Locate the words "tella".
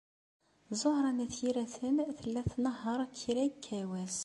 2.17-2.41